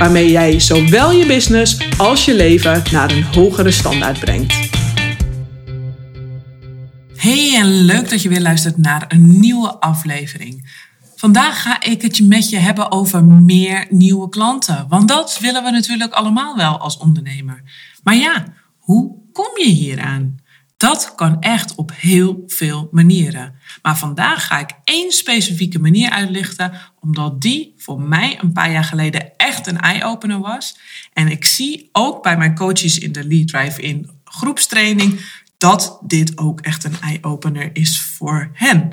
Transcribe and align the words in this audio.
waarmee 0.00 0.30
jij 0.30 0.60
zowel 0.60 1.12
je 1.12 1.26
business 1.26 1.98
als 1.98 2.24
je 2.24 2.34
leven 2.34 2.82
naar 2.92 3.10
een 3.10 3.22
hogere 3.22 3.70
standaard 3.70 4.18
brengt. 4.20 4.68
Hey 7.16 7.56
en 7.56 7.84
leuk 7.84 8.10
dat 8.10 8.22
je 8.22 8.28
weer 8.28 8.40
luistert 8.40 8.76
naar 8.76 9.04
een 9.08 9.40
nieuwe 9.40 9.80
aflevering. 9.80 10.70
Vandaag 11.16 11.62
ga 11.62 11.82
ik 11.82 12.02
het 12.02 12.26
met 12.26 12.50
je 12.50 12.56
hebben 12.56 12.92
over 12.92 13.24
meer 13.24 13.86
nieuwe 13.90 14.28
klanten. 14.28 14.86
Want 14.88 15.08
dat 15.08 15.38
willen 15.40 15.64
we 15.64 15.70
natuurlijk 15.70 16.12
allemaal 16.12 16.56
wel 16.56 16.78
als 16.78 16.96
ondernemer. 16.96 17.62
Maar 18.02 18.16
ja, 18.16 18.44
hoe 18.78 19.14
kom 19.32 19.50
je 19.54 19.70
hier 19.70 20.00
aan? 20.00 20.39
Dat 20.80 21.12
kan 21.14 21.40
echt 21.40 21.74
op 21.74 21.92
heel 21.94 22.42
veel 22.46 22.88
manieren. 22.92 23.54
Maar 23.82 23.98
vandaag 23.98 24.46
ga 24.46 24.58
ik 24.58 24.70
één 24.84 25.12
specifieke 25.12 25.78
manier 25.78 26.10
uitlichten, 26.10 26.72
omdat 27.00 27.40
die 27.40 27.74
voor 27.76 28.00
mij 28.00 28.38
een 28.40 28.52
paar 28.52 28.70
jaar 28.72 28.84
geleden 28.84 29.36
echt 29.36 29.66
een 29.66 29.80
eye-opener 29.80 30.38
was. 30.38 30.78
En 31.12 31.28
ik 31.28 31.44
zie 31.44 31.88
ook 31.92 32.22
bij 32.22 32.36
mijn 32.36 32.54
coaches 32.54 32.98
in 32.98 33.12
de 33.12 33.26
Lead 33.26 33.48
Drive 33.48 33.82
in 33.82 34.10
groepstraining 34.24 35.20
dat 35.58 35.98
dit 36.02 36.38
ook 36.38 36.60
echt 36.60 36.84
een 36.84 37.00
eye-opener 37.00 37.70
is 37.72 38.00
voor 38.00 38.50
hen. 38.52 38.92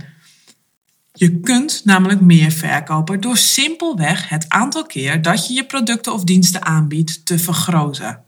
Je 1.13 1.39
kunt 1.39 1.81
namelijk 1.83 2.21
meer 2.21 2.51
verkopen 2.51 3.21
door 3.21 3.37
simpelweg 3.37 4.29
het 4.29 4.45
aantal 4.49 4.85
keer 4.85 5.21
dat 5.21 5.47
je 5.47 5.53
je 5.53 5.65
producten 5.65 6.13
of 6.13 6.23
diensten 6.23 6.65
aanbiedt 6.65 7.25
te 7.25 7.39
vergroten. 7.39 8.25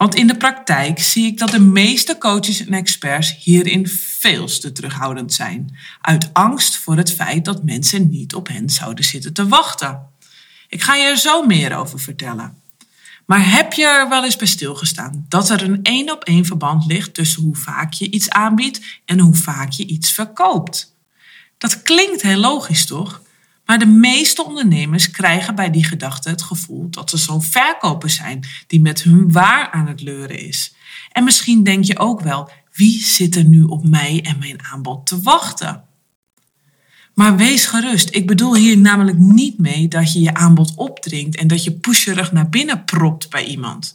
Want 0.00 0.14
in 0.14 0.26
de 0.26 0.36
praktijk 0.36 0.98
zie 0.98 1.26
ik 1.26 1.38
dat 1.38 1.50
de 1.50 1.60
meeste 1.60 2.18
coaches 2.18 2.66
en 2.66 2.72
experts 2.72 3.36
hierin 3.38 3.88
veel 3.88 4.46
te 4.46 4.72
terughoudend 4.72 5.32
zijn. 5.32 5.76
Uit 6.00 6.30
angst 6.32 6.76
voor 6.76 6.96
het 6.96 7.12
feit 7.12 7.44
dat 7.44 7.64
mensen 7.64 8.08
niet 8.08 8.34
op 8.34 8.48
hen 8.48 8.70
zouden 8.70 9.04
zitten 9.04 9.32
te 9.32 9.48
wachten. 9.48 10.08
Ik 10.68 10.82
ga 10.82 10.94
je 10.94 11.04
er 11.04 11.16
zo 11.16 11.46
meer 11.46 11.76
over 11.76 12.00
vertellen. 12.00 12.62
Maar 13.26 13.50
heb 13.50 13.72
je 13.72 13.86
er 13.86 14.08
wel 14.08 14.24
eens 14.24 14.36
bij 14.36 14.46
stilgestaan 14.46 15.26
dat 15.28 15.50
er 15.50 15.62
een 15.62 15.82
één 15.82 16.12
op 16.12 16.24
één 16.24 16.44
verband 16.44 16.86
ligt 16.86 17.14
tussen 17.14 17.42
hoe 17.42 17.56
vaak 17.56 17.92
je 17.92 18.10
iets 18.10 18.30
aanbiedt 18.30 18.80
en 19.04 19.18
hoe 19.18 19.34
vaak 19.34 19.72
je 19.72 19.86
iets 19.86 20.12
verkoopt? 20.12 20.96
Dat 21.58 21.82
klinkt 21.82 22.22
heel 22.22 22.40
logisch, 22.40 22.86
toch? 22.86 23.22
Maar 23.70 23.78
de 23.78 23.86
meeste 23.86 24.44
ondernemers 24.44 25.10
krijgen 25.10 25.54
bij 25.54 25.70
die 25.70 25.84
gedachte 25.84 26.28
het 26.28 26.42
gevoel 26.42 26.90
dat 26.90 27.10
ze 27.10 27.16
zo'n 27.16 27.42
verkoper 27.42 28.10
zijn 28.10 28.46
die 28.66 28.80
met 28.80 29.02
hun 29.02 29.32
waar 29.32 29.70
aan 29.70 29.86
het 29.86 30.00
leuren 30.02 30.38
is. 30.38 30.74
En 31.12 31.24
misschien 31.24 31.62
denk 31.62 31.84
je 31.84 31.98
ook 31.98 32.20
wel, 32.20 32.50
wie 32.72 33.02
zit 33.02 33.36
er 33.36 33.44
nu 33.44 33.62
op 33.62 33.88
mij 33.88 34.20
en 34.22 34.38
mijn 34.38 34.64
aanbod 34.72 35.06
te 35.06 35.20
wachten? 35.20 35.84
Maar 37.14 37.36
wees 37.36 37.66
gerust, 37.66 38.14
ik 38.14 38.26
bedoel 38.26 38.54
hier 38.54 38.78
namelijk 38.78 39.18
niet 39.18 39.58
mee 39.58 39.88
dat 39.88 40.12
je 40.12 40.20
je 40.20 40.34
aanbod 40.34 40.72
opdringt 40.74 41.36
en 41.36 41.46
dat 41.46 41.64
je 41.64 41.72
pusherig 41.72 42.32
naar 42.32 42.48
binnen 42.48 42.84
propt 42.84 43.30
bij 43.30 43.44
iemand. 43.44 43.94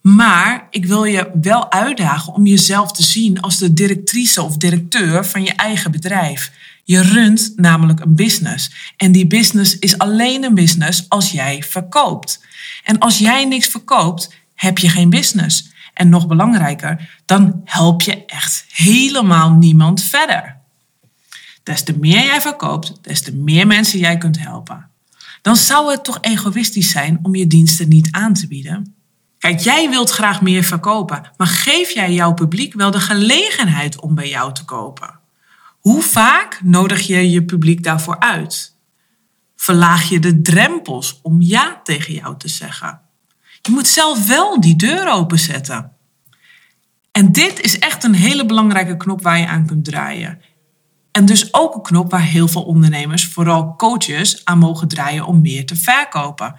Maar 0.00 0.66
ik 0.70 0.86
wil 0.86 1.04
je 1.04 1.30
wel 1.40 1.72
uitdagen 1.72 2.32
om 2.32 2.46
jezelf 2.46 2.92
te 2.92 3.02
zien 3.02 3.40
als 3.40 3.58
de 3.58 3.72
directrice 3.72 4.42
of 4.42 4.56
directeur 4.56 5.24
van 5.26 5.42
je 5.42 5.52
eigen 5.52 5.90
bedrijf. 5.90 6.52
Je 6.84 7.02
runt 7.02 7.52
namelijk 7.56 8.00
een 8.00 8.14
business. 8.14 8.92
En 8.96 9.12
die 9.12 9.26
business 9.26 9.78
is 9.78 9.98
alleen 9.98 10.44
een 10.44 10.54
business 10.54 11.08
als 11.08 11.30
jij 11.30 11.62
verkoopt. 11.62 12.44
En 12.84 12.98
als 12.98 13.18
jij 13.18 13.44
niks 13.44 13.66
verkoopt, 13.66 14.34
heb 14.54 14.78
je 14.78 14.88
geen 14.88 15.10
business. 15.10 15.70
En 15.94 16.08
nog 16.08 16.26
belangrijker, 16.26 17.20
dan 17.24 17.60
help 17.64 18.02
je 18.02 18.24
echt 18.24 18.64
helemaal 18.68 19.50
niemand 19.50 20.02
verder. 20.02 20.56
Des 21.62 21.82
te 21.82 21.98
meer 21.98 22.24
jij 22.24 22.40
verkoopt, 22.40 22.92
des 23.00 23.22
te 23.22 23.34
meer 23.34 23.66
mensen 23.66 23.98
jij 23.98 24.18
kunt 24.18 24.38
helpen. 24.38 24.90
Dan 25.42 25.56
zou 25.56 25.90
het 25.90 26.04
toch 26.04 26.18
egoïstisch 26.20 26.90
zijn 26.90 27.18
om 27.22 27.34
je 27.34 27.46
diensten 27.46 27.88
niet 27.88 28.08
aan 28.10 28.34
te 28.34 28.46
bieden? 28.46 28.94
Kijk, 29.38 29.60
jij 29.60 29.90
wilt 29.90 30.10
graag 30.10 30.42
meer 30.42 30.64
verkopen, 30.64 31.30
maar 31.36 31.46
geef 31.46 31.90
jij 31.90 32.12
jouw 32.12 32.34
publiek 32.34 32.74
wel 32.74 32.90
de 32.90 33.00
gelegenheid 33.00 34.00
om 34.00 34.14
bij 34.14 34.28
jou 34.28 34.54
te 34.54 34.64
kopen? 34.64 35.20
Hoe 35.82 36.02
vaak 36.02 36.60
nodig 36.64 37.06
je 37.06 37.30
je 37.30 37.44
publiek 37.44 37.82
daarvoor 37.82 38.20
uit? 38.20 38.76
Verlaag 39.56 40.08
je 40.08 40.18
de 40.18 40.40
drempels 40.40 41.20
om 41.22 41.40
ja 41.40 41.80
tegen 41.84 42.14
jou 42.14 42.38
te 42.38 42.48
zeggen? 42.48 43.00
Je 43.62 43.70
moet 43.70 43.88
zelf 43.88 44.26
wel 44.26 44.60
die 44.60 44.76
deur 44.76 45.08
openzetten. 45.08 45.92
En 47.12 47.32
dit 47.32 47.60
is 47.60 47.78
echt 47.78 48.04
een 48.04 48.14
hele 48.14 48.46
belangrijke 48.46 48.96
knop 48.96 49.22
waar 49.22 49.38
je 49.38 49.46
aan 49.46 49.66
kunt 49.66 49.84
draaien. 49.84 50.40
En 51.12 51.26
dus 51.26 51.54
ook 51.54 51.74
een 51.74 51.82
knop 51.82 52.10
waar 52.10 52.22
heel 52.22 52.48
veel 52.48 52.62
ondernemers, 52.64 53.26
vooral 53.26 53.76
coaches, 53.76 54.44
aan 54.44 54.58
mogen 54.58 54.88
draaien 54.88 55.26
om 55.26 55.40
meer 55.40 55.66
te 55.66 55.76
verkopen. 55.76 56.54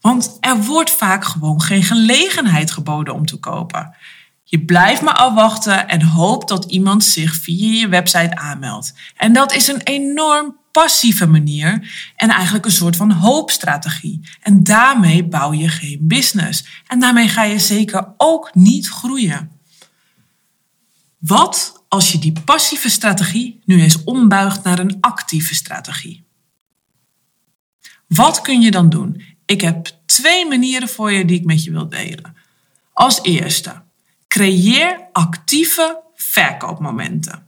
Want 0.00 0.36
er 0.40 0.62
wordt 0.62 0.90
vaak 0.90 1.24
gewoon 1.24 1.62
geen 1.62 1.82
gelegenheid 1.82 2.70
geboden 2.70 3.14
om 3.14 3.26
te 3.26 3.36
kopen. 3.36 3.94
Je 4.50 4.64
blijft 4.64 5.02
maar 5.02 5.14
afwachten 5.14 5.88
en 5.88 6.02
hoopt 6.02 6.48
dat 6.48 6.64
iemand 6.64 7.04
zich 7.04 7.34
via 7.34 7.80
je 7.80 7.88
website 7.88 8.36
aanmeldt. 8.36 8.94
En 9.16 9.32
dat 9.32 9.52
is 9.52 9.68
een 9.68 9.82
enorm 9.82 10.56
passieve 10.72 11.26
manier 11.26 11.90
en 12.16 12.28
eigenlijk 12.28 12.64
een 12.64 12.70
soort 12.70 12.96
van 12.96 13.10
hoopstrategie. 13.10 14.20
En 14.42 14.62
daarmee 14.64 15.24
bouw 15.24 15.52
je 15.52 15.68
geen 15.68 15.98
business. 16.02 16.64
En 16.86 17.00
daarmee 17.00 17.28
ga 17.28 17.42
je 17.42 17.58
zeker 17.58 18.14
ook 18.16 18.54
niet 18.54 18.88
groeien. 18.88 19.50
Wat 21.18 21.84
als 21.88 22.12
je 22.12 22.18
die 22.18 22.40
passieve 22.44 22.88
strategie 22.90 23.60
nu 23.64 23.82
eens 23.82 24.04
ombuigt 24.04 24.64
naar 24.64 24.78
een 24.78 24.96
actieve 25.00 25.54
strategie? 25.54 26.24
Wat 28.06 28.40
kun 28.40 28.60
je 28.60 28.70
dan 28.70 28.88
doen? 28.88 29.22
Ik 29.46 29.60
heb 29.60 29.90
twee 30.06 30.46
manieren 30.46 30.88
voor 30.88 31.12
je 31.12 31.24
die 31.24 31.38
ik 31.38 31.44
met 31.44 31.64
je 31.64 31.70
wil 31.70 31.88
delen. 31.88 32.36
Als 32.92 33.22
eerste, 33.22 33.86
creëer 34.38 35.08
actieve 35.12 36.02
verkoopmomenten. 36.14 37.46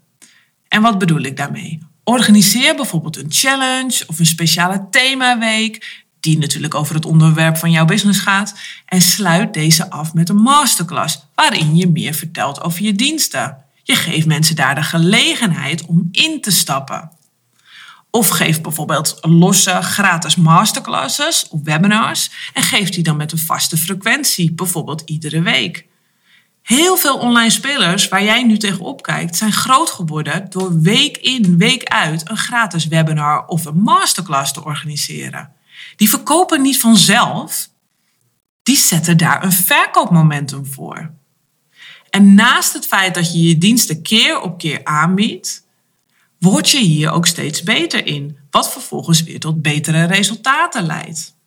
En 0.68 0.82
wat 0.82 0.98
bedoel 0.98 1.20
ik 1.20 1.36
daarmee? 1.36 1.78
Organiseer 2.04 2.76
bijvoorbeeld 2.76 3.16
een 3.16 3.32
challenge 3.32 4.04
of 4.06 4.18
een 4.18 4.26
speciale 4.26 4.86
themaweek, 4.90 6.02
die 6.20 6.38
natuurlijk 6.38 6.74
over 6.74 6.94
het 6.94 7.04
onderwerp 7.04 7.56
van 7.56 7.70
jouw 7.70 7.84
business 7.84 8.20
gaat, 8.20 8.54
en 8.86 9.00
sluit 9.00 9.54
deze 9.54 9.90
af 9.90 10.14
met 10.14 10.28
een 10.28 10.36
masterclass 10.36 11.26
waarin 11.34 11.76
je 11.76 11.88
meer 11.88 12.14
vertelt 12.14 12.62
over 12.62 12.82
je 12.82 12.92
diensten. 12.92 13.56
Je 13.82 13.94
geeft 13.94 14.26
mensen 14.26 14.56
daar 14.56 14.74
de 14.74 14.82
gelegenheid 14.82 15.86
om 15.86 16.08
in 16.12 16.40
te 16.40 16.50
stappen. 16.50 17.10
Of 18.10 18.28
geef 18.28 18.60
bijvoorbeeld 18.60 19.18
losse 19.20 19.82
gratis 19.82 20.36
masterclasses 20.36 21.48
of 21.48 21.60
webinars 21.64 22.30
en 22.54 22.62
geef 22.62 22.90
die 22.90 23.02
dan 23.02 23.16
met 23.16 23.32
een 23.32 23.38
vaste 23.38 23.76
frequentie, 23.76 24.52
bijvoorbeeld 24.52 25.02
iedere 25.04 25.42
week. 25.42 25.88
Heel 26.62 26.96
veel 26.96 27.18
online 27.18 27.50
spelers 27.50 28.08
waar 28.08 28.24
jij 28.24 28.42
nu 28.42 28.58
tegenop 28.58 29.02
kijkt, 29.02 29.36
zijn 29.36 29.52
groot 29.52 29.90
geworden 29.90 30.46
door 30.50 30.80
week 30.80 31.16
in, 31.16 31.58
week 31.58 31.84
uit 31.84 32.30
een 32.30 32.36
gratis 32.36 32.86
webinar 32.86 33.46
of 33.46 33.64
een 33.64 33.80
masterclass 33.80 34.52
te 34.52 34.64
organiseren. 34.64 35.52
Die 35.96 36.08
verkopen 36.08 36.62
niet 36.62 36.80
vanzelf, 36.80 37.68
die 38.62 38.76
zetten 38.76 39.16
daar 39.16 39.44
een 39.44 39.52
verkoopmomentum 39.52 40.66
voor. 40.66 41.10
En 42.10 42.34
naast 42.34 42.72
het 42.72 42.86
feit 42.86 43.14
dat 43.14 43.32
je 43.32 43.42
je 43.42 43.58
diensten 43.58 44.02
keer 44.02 44.40
op 44.40 44.58
keer 44.58 44.84
aanbiedt, 44.84 45.66
word 46.38 46.70
je 46.70 46.78
hier 46.78 47.10
ook 47.10 47.26
steeds 47.26 47.62
beter 47.62 48.06
in, 48.06 48.38
wat 48.50 48.72
vervolgens 48.72 49.22
weer 49.22 49.40
tot 49.40 49.62
betere 49.62 50.04
resultaten 50.04 50.86
leidt. 50.86 51.38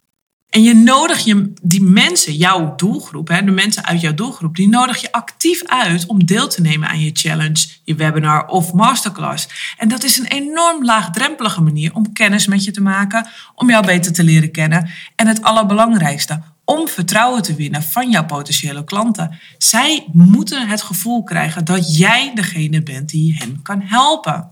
En 0.54 0.64
je 0.64 0.74
nodig 0.74 1.20
je, 1.20 1.54
die 1.62 1.84
mensen, 1.84 2.36
jouw 2.36 2.76
doelgroep, 2.76 3.28
hè, 3.28 3.44
de 3.44 3.52
mensen 3.52 3.86
uit 3.86 4.02
jouw 4.02 4.14
doelgroep, 4.14 4.56
die 4.56 4.68
nodig 4.68 5.02
je 5.02 5.12
actief 5.12 5.64
uit 5.66 6.06
om 6.06 6.26
deel 6.26 6.48
te 6.48 6.62
nemen 6.62 6.90
aan 6.90 7.00
je 7.00 7.10
challenge, 7.14 7.68
je 7.84 7.96
webinar 7.96 8.46
of 8.46 8.74
masterclass. 8.74 9.74
En 9.78 9.88
dat 9.88 10.04
is 10.04 10.18
een 10.18 10.26
enorm 10.26 10.86
laagdrempelige 10.86 11.62
manier 11.62 11.94
om 11.94 12.14
kennis 12.14 12.48
met 12.48 12.64
je 12.64 12.72
te 12.72 12.82
maken, 12.82 13.28
om 13.56 13.70
jou 13.70 13.86
beter 13.86 14.14
te 14.14 14.24
leren 14.24 14.52
kennen. 14.52 14.90
En 15.16 15.28
het 15.28 15.42
allerbelangrijkste, 15.42 16.42
om 16.66 16.88
vertrouwen 16.88 17.42
te 17.42 17.56
winnen 17.56 17.84
van 17.84 18.10
jouw 18.10 18.26
potentiële 18.26 18.84
klanten. 18.84 19.40
Zij 19.58 20.08
moeten 20.12 20.68
het 20.68 20.82
gevoel 20.82 21.24
krijgen 21.24 21.66
dat 21.66 21.98
jij 21.98 22.32
degene 22.36 22.84
bent 22.84 23.10
die 23.10 23.36
hen 23.38 23.62
kan 23.62 23.82
helpen. 23.82 24.52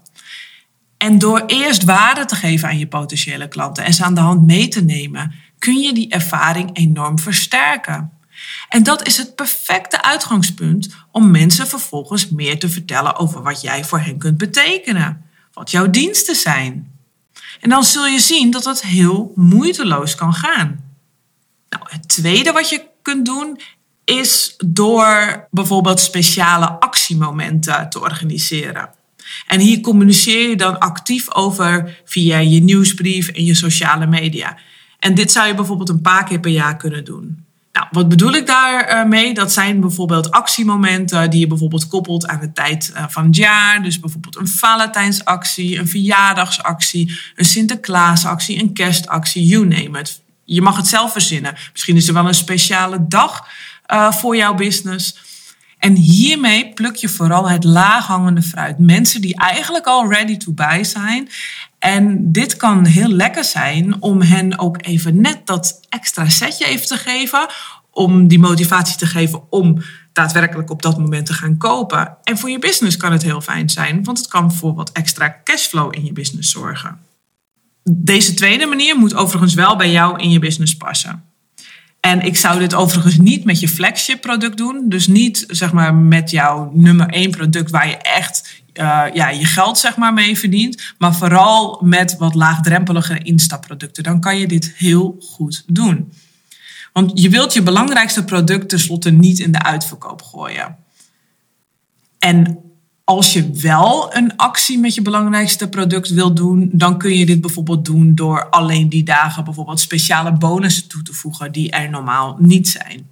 En 0.98 1.20
door 1.20 1.44
eerst 1.46 1.84
waarde 1.84 2.26
te 2.26 2.36
geven 2.36 2.68
aan 2.68 2.78
je 2.78 2.88
potentiële 2.88 3.48
klanten 3.48 3.84
en 3.84 3.94
ze 3.94 4.04
aan 4.04 4.16
de 4.16 4.22
hand 4.22 4.46
mee 4.46 4.68
te 4.68 4.84
nemen, 4.84 5.34
kun 5.62 5.82
je 5.82 5.94
die 5.94 6.10
ervaring 6.10 6.70
enorm 6.74 7.20
versterken. 7.20 8.12
En 8.70 8.84
dat 8.84 9.08
is 9.08 9.18
het 9.18 9.36
perfecte 9.36 10.04
uitgangspunt 10.04 10.90
om 11.12 11.32
mensen 11.32 11.68
vervolgens 11.68 12.30
meer 12.30 12.60
te 12.60 12.70
vertellen 12.70 13.16
over 13.18 13.42
wat 13.42 13.62
jij 13.62 13.84
voor 13.84 14.00
hen 14.00 14.18
kunt 14.18 14.38
betekenen, 14.38 15.26
wat 15.54 15.72
jouw 15.72 15.90
diensten 15.90 16.36
zijn. 16.36 16.92
En 17.60 17.70
dan 17.70 17.84
zul 17.84 18.06
je 18.06 18.20
zien 18.20 18.52
dat 18.52 18.66
het 18.66 18.82
heel 18.82 19.32
moeiteloos 19.36 20.16
kan 20.16 20.34
gaan. 20.34 20.84
Nou, 21.70 21.84
het 21.88 22.08
tweede 22.08 22.52
wat 22.52 22.70
je 22.70 22.86
kunt 23.02 23.26
doen 23.26 23.60
is 24.06 24.56
door 24.66 25.48
bijvoorbeeld 25.52 26.00
speciale 26.00 26.70
actiemomenten 26.70 27.90
te 27.90 28.00
organiseren. 28.00 28.90
En 29.48 29.60
hier 29.60 29.82
communiceer 29.82 30.50
je 30.50 30.56
dan 30.56 30.80
actief 30.80 31.34
over 31.34 32.02
via 32.06 32.38
je 32.38 32.60
nieuwsbrief 32.60 33.28
en 33.28 33.46
je 33.46 33.56
sociale 33.56 34.08
media. 34.08 34.58
En 35.02 35.14
dit 35.14 35.32
zou 35.32 35.48
je 35.48 35.54
bijvoorbeeld 35.54 35.90
een 35.90 36.02
paar 36.02 36.24
keer 36.24 36.40
per 36.40 36.52
jaar 36.52 36.78
kunnen 36.78 37.06
doen. 37.06 37.46
Nou, 37.72 37.88
wat 37.92 38.10
bedoel 38.10 38.34
ik 38.34 38.46
daarmee? 38.46 39.34
Dat 39.34 39.54
zijn 39.54 39.80
bijvoorbeeld 39.80 40.32
actiemomenten 40.32 41.30
die 41.30 41.40
je 41.40 41.48
bijvoorbeeld 41.48 41.88
koppelt 41.88 42.28
aan 42.28 42.40
de 42.40 42.52
tijd 42.52 42.92
eh, 42.94 43.04
van 43.08 43.26
het 43.26 43.36
jaar. 43.36 43.84
Dus 43.84 44.00
bijvoorbeeld 44.00 44.36
een 44.36 44.48
Valentijnsactie, 44.48 45.80
een 45.80 45.88
verjaardagsactie, 45.88 47.20
een 47.36 47.46
Sinterklaasactie, 47.46 48.62
een 48.62 48.74
kerstactie, 48.74 49.46
you 49.46 49.68
name 49.68 50.00
it. 50.00 50.22
Je 50.46 50.62
mag 50.62 50.78
het 50.78 50.88
zelf 50.88 51.12
verzinnen. 51.12 51.56
Misschien 51.72 51.96
is 51.96 52.08
er 52.08 52.14
wel 52.14 52.28
een 52.28 52.34
speciale 52.34 53.08
dag 53.08 53.48
uh, 53.94 54.12
voor 54.12 54.36
jouw 54.36 54.54
business. 54.54 55.18
En 55.78 55.96
hiermee 55.96 56.74
pluk 56.74 56.96
je 56.96 57.10
vooral 57.10 57.50
het 57.50 57.64
laaghangende 57.64 58.42
fruit. 58.42 58.80
Mensen 58.80 59.22
die 59.22 59.36
eigenlijk 59.36 59.86
al 59.86 60.10
ready 60.10 60.38
to 60.38 60.52
buy 60.52 60.84
zijn. 60.84 61.30
En 61.82 62.32
dit 62.32 62.58
kan 62.58 62.86
heel 62.86 63.08
lekker 63.08 63.44
zijn 63.44 64.02
om 64.02 64.22
hen 64.22 64.60
ook 64.60 64.78
even 64.82 65.22
net 65.22 65.42
dat 65.46 65.80
extra 65.90 66.30
setje 66.30 66.66
even 66.66 66.88
te 66.88 66.98
geven. 66.98 67.48
Om 67.92 68.28
die 68.28 68.40
motivatie 68.40 68.98
te 68.98 69.06
geven 69.06 69.52
om 69.52 69.82
daadwerkelijk 70.14 70.70
op 70.70 70.82
dat 70.82 70.98
moment 70.98 71.26
te 71.26 71.34
gaan 71.34 71.58
kopen. 71.58 72.18
En 72.24 72.38
voor 72.38 72.50
je 72.50 72.60
business 72.60 72.98
kan 72.98 73.12
het 73.12 73.24
heel 73.24 73.42
fijn 73.42 73.70
zijn, 73.70 74.04
want 74.04 74.18
het 74.18 74.28
kan 74.28 74.54
voor 74.54 74.74
wat 74.74 74.92
extra 74.92 75.42
cashflow 75.44 75.96
in 75.96 76.06
je 76.06 76.14
business 76.14 76.52
zorgen. 76.52 77.00
Deze 77.84 78.34
tweede 78.34 78.66
manier 78.66 78.98
moet 78.98 79.16
overigens 79.16 79.54
wel 79.54 79.76
bij 79.76 79.92
jou 79.92 80.20
in 80.20 80.30
je 80.32 80.40
business 80.40 80.78
passen. 80.78 81.24
En 82.02 82.22
ik 82.22 82.38
zou 82.38 82.60
dit 82.60 82.74
overigens 82.74 83.18
niet 83.18 83.44
met 83.44 83.60
je 83.60 83.68
flagship 83.68 84.22
product 84.22 84.58
doen. 84.58 84.90
Dus 84.90 85.08
niet 85.08 85.44
zeg 85.48 85.74
maar 85.74 85.96
met 85.96 86.30
jouw 86.30 86.72
nummer 86.74 87.08
één 87.10 87.32
product 87.32 87.72
waar 87.72 87.88
je 87.88 87.98
echt 87.98 88.62
uh, 88.74 89.06
ja, 89.14 89.30
je 89.30 89.46
geld 89.46 89.78
zeg 89.78 89.98
maar 89.98 90.14
mee 90.14 90.38
verdient. 90.38 90.94
Maar 90.98 91.16
vooral 91.16 91.80
met 91.84 92.18
wat 92.18 92.36
laagdrempelige 92.36 93.18
instapproducten. 93.18 94.04
Dan 94.04 94.20
kan 94.20 94.38
je 94.38 94.48
dit 94.48 94.74
heel 94.78 95.16
goed 95.20 95.64
doen. 95.68 96.12
Want 96.94 97.12
je 97.22 97.30
wilt 97.30 97.54
je 97.54 97.62
belangrijkste 97.62 98.24
product 98.24 98.70
tenslotte 98.70 99.12
niet 99.12 99.40
in 99.40 99.52
de 99.52 99.64
uitverkoop 99.64 100.22
gooien. 100.22 100.78
En 102.20 102.58
als 103.16 103.34
je 103.34 103.52
wel 103.52 104.16
een 104.16 104.38
actie 104.38 104.80
met 104.80 104.96
je 104.96 105.02
belangrijkste 105.02 105.70
product 105.70 106.10
wil 106.10 106.34
doen, 106.34 106.70
dan 106.74 106.98
kun 106.98 107.18
je 107.18 107.26
dit 107.26 107.42
bijvoorbeeld 107.42 107.86
doen 107.86 108.16
door 108.16 108.50
alleen 108.50 108.90
die 108.90 109.04
dagen 109.04 109.44
bijvoorbeeld 109.44 109.80
speciale 109.80 110.32
bonussen 110.32 110.88
toe 110.88 111.02
te 111.02 111.14
voegen 111.14 111.52
die 111.52 111.72
er 111.72 111.90
normaal 111.90 112.36
niet 112.40 112.68
zijn. 112.68 113.10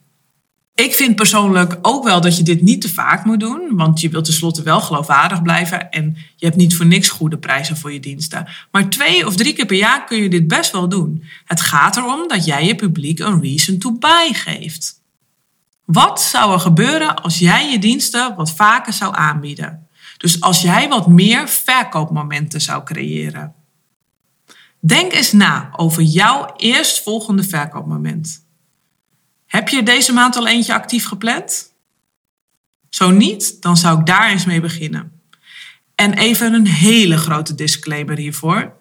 Ik 0.74 0.94
vind 0.94 1.16
persoonlijk 1.16 1.78
ook 1.81 2.04
wel 2.04 2.22
dat 2.22 2.38
je 2.38 2.44
dit 2.44 2.62
niet 2.62 2.81
te 2.81 2.90
vaak 2.90 3.25
moet 3.25 3.40
doen, 3.40 3.69
want 3.72 4.01
je 4.01 4.10
wilt 4.10 4.25
tenslotte 4.25 4.63
wel 4.63 4.81
geloofwaardig 4.81 5.42
blijven 5.42 5.92
en 5.92 6.18
je 6.36 6.45
hebt 6.45 6.57
niet 6.57 6.75
voor 6.75 6.86
niks 6.86 7.10
goede 7.10 7.38
prijzen 7.38 7.78
voor 7.78 7.94
je 7.94 8.00
diensten. 8.00 8.48
Maar 8.72 8.90
twee 8.90 9.28
of 9.28 9.36
drie 9.36 9.54
keer 9.54 9.66
per 9.66 9.78
jaar 9.78 10.06
kun 10.06 10.22
je 10.22 10.30
dit 10.30 10.48
best 10.48 10.72
wel 10.72 10.90
doen. 10.90 11.24
Het 11.45 11.62
gaat 11.62 11.98
erom 11.98 12.28
dat 12.28 12.45
jij 12.45 12.66
je 12.66 12.75
publiek 12.75 13.19
een 13.19 13.42
reason 13.42 13.78
to 13.78 13.92
buy 13.92 14.34
geeft. 14.34 15.02
Wat 15.86 16.22
zou 16.22 16.54
er 16.54 16.60
gebeuren 16.60 17.22
als 17.22 17.40
jij 17.40 17.72
je 17.72 17.80
diensten 17.80 18.36
wat 18.36 18.52
vaker 18.52 18.94
zou 18.94 19.16
aanbieden? 19.16 19.88
Dus 20.17 20.41
als 20.41 20.61
jij 20.61 20.89
wat 20.89 21.07
meer 21.07 21.50
verkoopmomenten 21.50 22.61
zou 22.61 22.83
creëren. 22.83 23.53
Denk 24.79 25.13
eens 25.13 25.31
na 25.31 25.69
over 25.75 26.01
jouw 26.01 26.53
eerstvolgende 26.56 27.44
verkoopmoment. 27.44 28.45
Heb 29.45 29.69
je 29.69 29.83
deze 29.83 30.13
maand 30.13 30.35
al 30.35 30.47
eentje 30.47 30.73
actief 30.73 31.06
gepland? 31.06 31.73
Zo 32.89 33.11
niet, 33.11 33.61
dan 33.61 33.77
zou 33.77 34.00
ik 34.00 34.06
daar 34.06 34.29
eens 34.29 34.45
mee 34.45 34.61
beginnen. 34.61 35.11
En 35.95 36.13
even 36.13 36.53
een 36.53 36.67
hele 36.67 37.17
grote 37.17 37.56
disclaimer 37.56 38.17
hiervoor. 38.17 38.77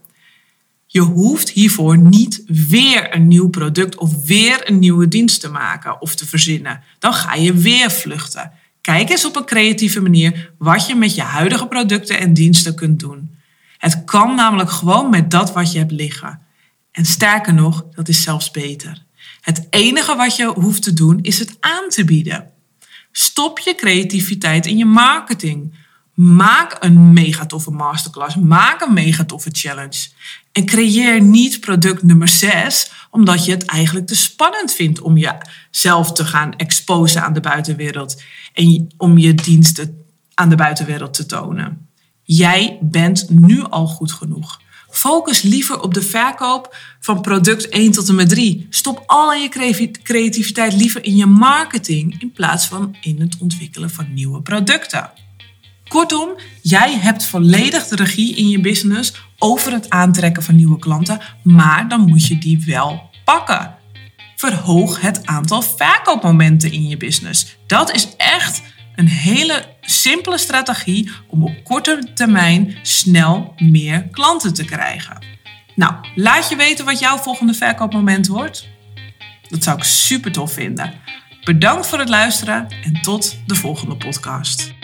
Je 0.87 1.01
hoeft 1.01 1.51
hiervoor 1.51 1.99
niet 1.99 2.43
weer 2.47 3.15
een 3.15 3.29
nieuw 3.29 3.49
product 3.49 3.97
of 3.97 4.25
weer 4.25 4.69
een 4.69 4.79
nieuwe 4.79 5.09
dienst 5.09 5.41
te 5.41 5.49
maken 5.49 6.01
of 6.01 6.15
te 6.15 6.27
verzinnen. 6.27 6.83
Dan 6.99 7.13
ga 7.13 7.35
je 7.35 7.55
weer 7.55 7.91
vluchten. 7.91 8.53
Kijk 8.89 9.11
eens 9.11 9.25
op 9.25 9.37
een 9.37 9.45
creatieve 9.45 10.01
manier 10.01 10.53
wat 10.59 10.87
je 10.87 10.95
met 10.95 11.15
je 11.15 11.23
huidige 11.23 11.67
producten 11.67 12.19
en 12.19 12.35
diensten 12.35 12.75
kunt 12.75 13.01
doen. 13.01 13.39
Het 13.79 14.05
kan 14.05 14.35
namelijk 14.35 14.71
gewoon 14.71 15.11
met 15.11 15.31
dat 15.31 15.53
wat 15.53 15.73
je 15.73 15.79
hebt 15.79 15.93
liggen. 15.93 16.41
En 16.93 17.05
sterker 17.05 17.55
nog, 17.55 17.85
dat 17.95 18.09
is 18.09 18.23
zelfs 18.23 18.51
beter. 18.51 19.05
Het 19.41 19.67
enige 19.71 20.17
wat 20.17 20.37
je 20.37 20.47
hoeft 20.47 20.83
te 20.83 20.93
doen 20.93 21.19
is 21.23 21.39
het 21.39 21.57
aan 21.61 21.89
te 21.89 22.05
bieden. 22.05 22.51
Stop 23.13 23.59
je 23.59 23.75
creativiteit 23.75 24.67
in 24.67 24.77
je 24.77 24.85
marketing. 24.85 25.75
Maak 26.15 26.77
een 26.81 27.13
mega 27.13 27.47
toffe 27.47 27.71
masterclass. 27.71 28.37
Maak 28.37 28.81
een 28.81 28.93
mega 28.93 29.25
toffe 29.25 29.51
challenge. 29.53 30.09
En 30.53 30.67
creëer 30.67 31.21
niet 31.21 31.61
product 31.61 32.03
nummer 32.03 32.29
6 32.29 32.91
omdat 33.11 33.45
je 33.45 33.51
het 33.51 33.65
eigenlijk 33.65 34.07
te 34.07 34.17
spannend 34.17 34.73
vindt 34.73 35.01
om 35.01 35.17
jezelf 35.17 36.13
te 36.13 36.25
gaan 36.25 36.57
exposen 36.57 37.23
aan 37.23 37.33
de 37.33 37.41
buitenwereld 37.41 38.23
en 38.53 38.95
om 38.97 39.19
je 39.19 39.35
diensten 39.35 40.05
aan 40.35 40.49
de 40.49 40.57
buitenwereld 40.57 41.15
te 41.15 41.27
tonen. 41.27 41.89
Jij 42.23 42.79
bent 42.81 43.31
nu 43.31 43.63
al 43.63 43.87
goed 43.87 44.13
genoeg. 44.13 44.61
Focus 44.91 45.43
liever 45.43 45.81
op 45.81 45.95
de 45.95 46.03
verkoop 46.03 46.77
van 47.01 47.21
product 47.21 47.69
1 47.69 47.93
tot 47.93 48.09
en 48.09 48.15
met 48.15 48.29
3. 48.29 48.67
Stop 48.71 49.03
al 49.07 49.33
je 49.33 49.49
creativiteit 50.03 50.73
liever 50.73 51.05
in 51.05 51.17
je 51.17 51.27
marketing 51.27 52.21
in 52.21 52.33
plaats 52.33 52.67
van 52.67 52.97
in 53.01 53.21
het 53.21 53.37
ontwikkelen 53.41 53.91
van 53.91 54.13
nieuwe 54.15 54.43
producten. 54.43 55.11
Kortom, 55.89 56.29
jij 56.63 56.99
hebt 56.99 57.25
volledig 57.25 57.87
de 57.87 57.97
regie 57.97 58.37
in 58.37 58.49
je 58.49 58.61
business 58.61 59.13
over 59.39 59.73
het 59.73 59.91
aantrekken 59.91 60.43
van 60.43 60.57
nieuwe 60.57 60.79
klanten, 60.79 61.21
maar 61.43 61.89
dan 61.89 62.01
moet 62.01 62.27
je 62.27 62.39
die 62.39 62.63
wel 62.67 63.11
pakken. 63.25 63.75
Verhoog 64.37 65.01
het 65.01 65.27
aantal 65.27 65.63
verkoopmomenten 65.63 66.73
in 66.73 66.89
je 66.89 66.97
business. 66.97 67.57
Dat 67.67 67.95
is 67.95 68.09
echt 68.17 68.63
een 68.95 69.09
hele 69.09 69.65
simpele 69.81 70.39
strategie 70.39 71.11
om 71.27 71.45
op 71.45 71.65
korte 71.65 72.11
termijn 72.15 72.79
snel 72.83 73.55
meer 73.57 74.09
klanten 74.11 74.55
te 74.55 74.65
krijgen. 74.65 75.25
Nou, 75.75 75.95
laat 76.15 76.49
je 76.49 76.57
weten 76.57 76.85
wat 76.85 76.99
jouw 76.99 77.17
volgende 77.17 77.55
verkoopmoment 77.55 78.27
wordt. 78.27 78.69
Dat 79.49 79.63
zou 79.63 79.77
ik 79.77 79.85
super 79.85 80.33
tof 80.33 80.53
vinden. 80.53 80.95
Bedankt 81.45 81.87
voor 81.87 81.99
het 81.99 82.09
luisteren 82.09 82.67
en 82.85 83.03
tot 83.03 83.37
de 83.47 83.55
volgende 83.55 83.97
podcast. 83.97 84.77